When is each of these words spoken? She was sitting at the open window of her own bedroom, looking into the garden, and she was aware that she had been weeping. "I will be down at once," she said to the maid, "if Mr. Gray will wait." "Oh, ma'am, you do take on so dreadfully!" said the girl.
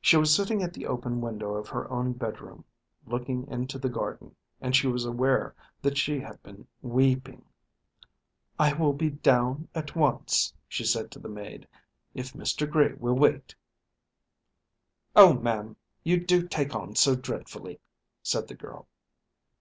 She 0.00 0.16
was 0.16 0.32
sitting 0.32 0.62
at 0.62 0.72
the 0.72 0.86
open 0.86 1.20
window 1.20 1.54
of 1.56 1.66
her 1.70 1.90
own 1.90 2.12
bedroom, 2.12 2.64
looking 3.04 3.48
into 3.48 3.78
the 3.80 3.88
garden, 3.88 4.36
and 4.60 4.76
she 4.76 4.86
was 4.86 5.04
aware 5.04 5.56
that 5.82 5.98
she 5.98 6.20
had 6.20 6.40
been 6.44 6.68
weeping. 6.82 7.44
"I 8.60 8.74
will 8.74 8.92
be 8.92 9.10
down 9.10 9.66
at 9.74 9.96
once," 9.96 10.54
she 10.68 10.84
said 10.84 11.10
to 11.10 11.18
the 11.18 11.28
maid, 11.28 11.66
"if 12.14 12.32
Mr. 12.32 12.70
Gray 12.70 12.92
will 12.92 13.16
wait." 13.18 13.56
"Oh, 15.16 15.32
ma'am, 15.34 15.74
you 16.04 16.24
do 16.24 16.46
take 16.46 16.76
on 16.76 16.94
so 16.94 17.16
dreadfully!" 17.16 17.80
said 18.22 18.46
the 18.46 18.54
girl. 18.54 18.86